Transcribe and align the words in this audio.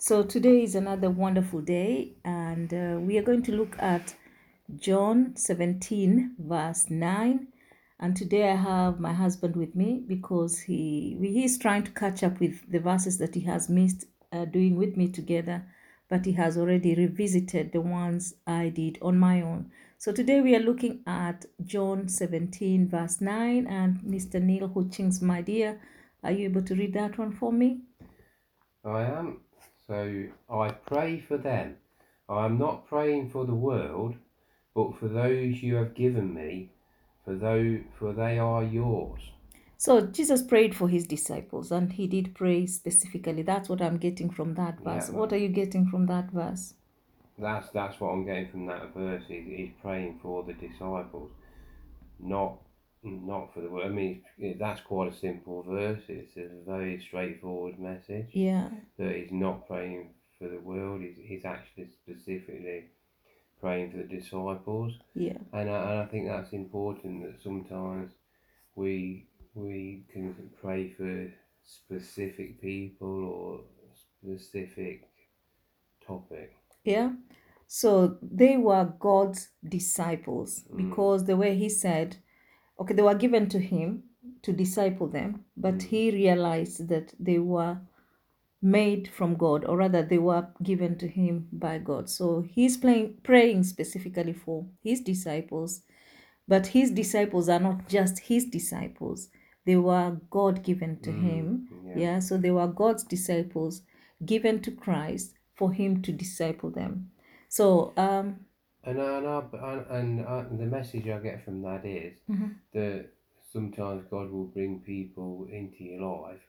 So 0.00 0.22
today 0.22 0.62
is 0.62 0.76
another 0.76 1.10
wonderful 1.10 1.60
day, 1.60 2.12
and 2.24 2.72
uh, 2.72 3.00
we 3.00 3.18
are 3.18 3.22
going 3.22 3.42
to 3.42 3.52
look 3.52 3.74
at 3.80 4.14
John 4.76 5.34
17, 5.34 6.36
verse 6.38 6.88
9. 6.88 7.48
And 7.98 8.16
today 8.16 8.48
I 8.48 8.54
have 8.54 9.00
my 9.00 9.12
husband 9.12 9.56
with 9.56 9.74
me 9.74 10.04
because 10.06 10.60
he 10.60 11.18
he 11.20 11.42
is 11.42 11.58
trying 11.58 11.82
to 11.82 11.90
catch 11.90 12.22
up 12.22 12.38
with 12.38 12.70
the 12.70 12.78
verses 12.78 13.18
that 13.18 13.34
he 13.34 13.40
has 13.40 13.68
missed 13.68 14.04
uh, 14.32 14.44
doing 14.44 14.76
with 14.76 14.96
me 14.96 15.08
together, 15.08 15.64
but 16.08 16.24
he 16.26 16.32
has 16.34 16.56
already 16.56 16.94
revisited 16.94 17.72
the 17.72 17.80
ones 17.80 18.34
I 18.46 18.68
did 18.68 19.00
on 19.02 19.18
my 19.18 19.40
own. 19.40 19.72
So 19.98 20.12
today 20.12 20.40
we 20.40 20.54
are 20.54 20.60
looking 20.60 21.00
at 21.08 21.44
John 21.64 22.06
17, 22.06 22.88
verse 22.88 23.20
9. 23.20 23.66
And 23.66 23.98
Mr. 24.02 24.40
Neil 24.40 24.68
Hutchings, 24.68 25.20
my 25.20 25.42
dear, 25.42 25.80
are 26.22 26.30
you 26.30 26.44
able 26.44 26.62
to 26.62 26.76
read 26.76 26.94
that 26.94 27.18
one 27.18 27.32
for 27.32 27.52
me? 27.52 27.80
I 28.84 29.02
am. 29.02 29.40
So 29.88 30.26
I 30.50 30.70
pray 30.70 31.18
for 31.26 31.38
them. 31.38 31.76
I 32.28 32.44
am 32.44 32.58
not 32.58 32.86
praying 32.86 33.30
for 33.30 33.46
the 33.46 33.54
world, 33.54 34.14
but 34.74 34.98
for 34.98 35.08
those 35.08 35.62
you 35.62 35.76
have 35.76 35.94
given 35.94 36.34
me, 36.34 36.70
for 37.24 37.34
those 37.34 37.80
for 37.98 38.12
they 38.12 38.38
are 38.38 38.62
yours. 38.62 39.22
So 39.78 40.02
Jesus 40.02 40.42
prayed 40.42 40.74
for 40.74 40.88
his 40.88 41.06
disciples 41.06 41.72
and 41.72 41.92
he 41.92 42.06
did 42.06 42.34
pray 42.34 42.66
specifically. 42.66 43.42
That's 43.42 43.68
what 43.68 43.80
I'm 43.80 43.96
getting 43.96 44.28
from 44.28 44.54
that 44.54 44.80
verse. 44.80 45.08
Yeah. 45.08 45.16
What 45.16 45.32
are 45.32 45.38
you 45.38 45.48
getting 45.48 45.86
from 45.86 46.06
that 46.06 46.30
verse? 46.32 46.74
That's 47.38 47.70
that's 47.70 47.98
what 48.00 48.08
I'm 48.08 48.26
getting 48.26 48.50
from 48.50 48.66
that 48.66 48.92
verse. 48.94 49.22
He's, 49.26 49.46
he's 49.46 49.70
praying 49.80 50.18
for 50.22 50.42
the 50.42 50.52
disciples, 50.52 51.30
not 52.20 52.58
not 53.02 53.54
for 53.54 53.60
the 53.60 53.70
world. 53.70 53.86
I 53.86 53.90
mean, 53.90 54.22
that's 54.58 54.80
quite 54.80 55.12
a 55.12 55.16
simple 55.16 55.62
verse. 55.62 56.02
It's 56.08 56.36
a 56.36 56.48
very 56.66 57.00
straightforward 57.00 57.78
message. 57.78 58.28
Yeah. 58.32 58.68
That 58.98 59.14
he's 59.14 59.32
not 59.32 59.66
praying 59.66 60.14
for 60.38 60.48
the 60.48 60.60
world. 60.60 61.02
He's, 61.02 61.16
he's 61.22 61.44
actually 61.44 61.88
specifically 62.02 62.86
praying 63.60 63.90
for 63.90 63.98
the 63.98 64.04
disciples. 64.04 64.92
Yeah. 65.14 65.38
And 65.52 65.70
I, 65.70 65.90
and 65.90 66.00
I 66.00 66.06
think 66.06 66.28
that's 66.28 66.52
important 66.52 67.22
that 67.24 67.42
sometimes 67.42 68.12
we 68.74 69.26
we 69.54 70.04
can 70.12 70.34
pray 70.60 70.90
for 70.96 71.32
specific 71.64 72.60
people 72.60 73.24
or 73.24 73.60
specific 74.20 75.08
topic. 76.06 76.54
Yeah. 76.84 77.12
So 77.66 78.18
they 78.22 78.56
were 78.56 78.92
God's 78.98 79.48
disciples 79.68 80.64
Mm. 80.72 80.76
because 80.76 81.24
the 81.24 81.36
way 81.36 81.56
he 81.56 81.68
said, 81.68 82.16
okay, 82.78 82.94
they 82.94 83.02
were 83.02 83.14
given 83.14 83.48
to 83.48 83.58
him 83.58 84.02
to 84.42 84.52
disciple 84.52 85.08
them, 85.08 85.44
but 85.56 85.74
Mm. 85.78 85.82
he 85.82 86.10
realized 86.10 86.88
that 86.88 87.12
they 87.18 87.38
were 87.38 87.78
made 88.60 89.08
from 89.08 89.36
God, 89.36 89.64
or 89.64 89.76
rather, 89.76 90.02
they 90.02 90.18
were 90.18 90.48
given 90.62 90.98
to 90.98 91.06
him 91.08 91.48
by 91.52 91.78
God. 91.78 92.08
So 92.10 92.42
he's 92.42 92.76
playing, 92.76 93.18
praying 93.22 93.64
specifically 93.64 94.32
for 94.32 94.66
his 94.82 95.00
disciples, 95.00 95.82
but 96.48 96.68
his 96.68 96.90
disciples 96.90 97.48
are 97.48 97.60
not 97.60 97.88
just 97.88 98.18
his 98.20 98.46
disciples, 98.46 99.28
they 99.64 99.76
were 99.76 100.18
God 100.30 100.62
given 100.64 100.98
to 101.02 101.12
him. 101.12 101.68
yeah. 101.86 101.98
Yeah, 101.98 102.18
so 102.20 102.36
they 102.38 102.50
were 102.50 102.66
God's 102.68 103.04
disciples 103.04 103.82
given 104.24 104.60
to 104.62 104.70
Christ 104.70 105.34
for 105.54 105.72
him 105.72 106.02
to 106.02 106.12
disciple 106.12 106.70
them. 106.70 107.10
So, 107.48 107.92
um, 107.96 108.40
And 108.84 108.98
and, 108.98 109.26
I, 109.26 109.42
and, 109.52 109.86
and 109.90 110.26
I, 110.26 110.42
the 110.44 110.66
message 110.66 111.08
I 111.08 111.18
get 111.18 111.44
from 111.44 111.62
that 111.62 111.84
is 111.84 112.18
Mhm. 112.28 112.54
that 112.72 113.06
sometimes 113.52 114.04
God 114.10 114.30
will 114.30 114.44
bring 114.46 114.80
people 114.80 115.46
into 115.50 115.84
your 115.84 116.00
life 116.00 116.40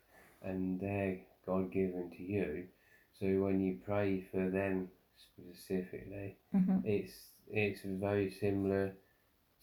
and 0.42 0.80
they're 0.80 1.20
God 1.46 1.72
given 1.72 2.12
to 2.12 2.24
you. 2.24 2.68
So 3.20 3.26
when 3.44 3.60
you 3.60 3.80
pray 3.84 4.22
for 4.32 4.50
them 4.50 4.90
specifically, 5.18 6.38
mhm. 6.54 6.86
it's 6.86 7.32
it's 7.52 7.82
very 7.82 8.30
similar 8.30 8.94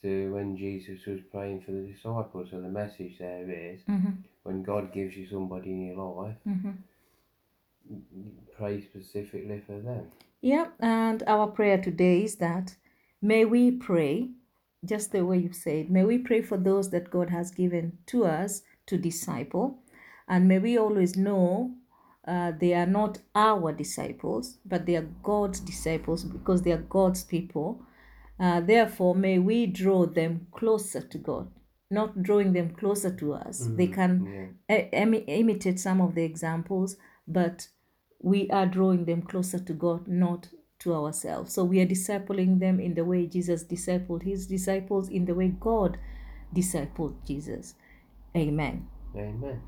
to 0.03 0.33
when 0.35 0.57
Jesus 0.57 1.07
was 1.07 1.21
praying 1.31 1.61
for 1.63 1.73
the 1.73 1.87
disciples. 1.93 2.51
So 2.51 2.61
the 2.61 2.69
message 2.69 3.19
there 3.19 3.49
is 3.51 3.81
Mhm. 3.85 4.25
when 4.43 4.63
God 4.63 4.93
gives 4.93 5.17
you 5.17 5.27
somebody 5.29 5.71
in 5.71 5.87
your 5.87 5.97
life, 6.23 6.37
Mhm. 6.47 6.75
pray 8.57 8.81
specifically 8.83 9.61
for 9.61 9.79
them. 9.81 10.11
Yeah, 10.41 10.67
and 10.81 11.23
our 11.27 11.49
prayer 11.49 11.79
today 11.81 12.25
is 12.25 12.37
that 12.37 12.77
may 13.23 13.45
we 13.45 13.71
pray, 13.71 14.31
just 14.85 15.13
the 15.13 15.25
way 15.25 15.39
you 15.39 15.53
said, 15.53 15.91
may 15.91 16.05
we 16.05 16.19
pray 16.19 16.43
for 16.43 16.57
those 16.57 16.91
that 16.91 17.11
God 17.11 17.31
has 17.31 17.51
given 17.51 17.99
to 18.07 18.25
us 18.25 18.63
to 18.87 18.97
disciple, 18.97 19.79
and 20.29 20.47
may 20.47 20.59
we 20.59 20.79
always 20.79 21.17
know 21.17 21.75
uh, 22.27 22.53
they 22.61 22.75
are 22.75 22.87
not 22.87 23.19
our 23.35 23.73
disciples, 23.73 24.59
but 24.65 24.87
they 24.87 24.97
are 24.97 25.09
God's 25.23 25.61
disciples 25.61 26.25
because 26.25 26.63
they 26.63 26.73
are 26.73 26.79
God's 26.89 27.25
people. 27.25 27.83
Uh, 28.39 28.61
therefore, 28.61 29.15
may 29.15 29.39
we 29.39 29.67
draw 29.67 30.07
them 30.07 30.47
closer 30.53 31.01
to 31.01 31.19
God, 31.19 31.49
not 31.91 32.23
drawing 32.23 32.53
them 32.53 32.71
closer 32.71 33.11
to 33.17 33.33
us. 33.33 33.69
They 33.77 33.87
can 33.87 34.53
Yeah. 34.69 34.83
imi- 34.93 35.25
imitate 35.27 35.81
some 35.81 36.01
of 36.01 36.15
the 36.15 36.25
examples, 36.25 36.97
but 37.27 37.69
we 38.27 38.51
are 38.51 38.67
drawing 38.67 39.05
them 39.05 39.23
closer 39.23 39.57
to 39.61 39.73
God, 39.73 40.09
not 40.09 40.49
to 40.81 40.93
ourselves. 40.93 41.55
So 41.55 41.63
we 41.63 41.79
are 41.81 41.87
discipling 41.87 42.59
them 42.59 42.81
in 42.81 42.95
the 42.95 43.05
way 43.05 43.25
Jesus 43.29 43.63
discipled 43.63 44.25
his 44.25 44.49
disciples, 44.49 45.09
in 45.09 45.27
the 45.27 45.35
way 45.35 45.55
God 45.61 45.97
discipled 46.53 47.25
Jesus. 47.25 47.77
Amen. 48.37 48.89
Amen. 49.15 49.63